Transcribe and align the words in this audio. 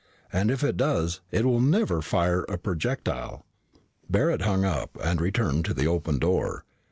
And 0.33 0.49
if 0.49 0.63
it 0.63 0.77
does, 0.77 1.21
it 1.29 1.45
will 1.45 1.59
never 1.59 2.01
fire 2.01 2.41
a 2.49 2.57
projectile." 2.57 3.45
Barret 4.09 4.41
hung 4.41 4.65
up 4.65 4.97
and 5.03 5.21
returned 5.21 5.63
to 5.65 5.75
the 5.75 5.85
open 5.85 6.17
door. 6.17 6.65